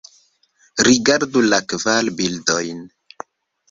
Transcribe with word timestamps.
Rigardu 0.87 1.45
la 1.53 1.61
kvar 1.69 2.13
bildojn. 2.19 2.85